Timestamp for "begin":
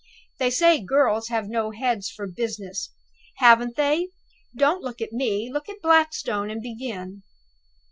6.59-7.21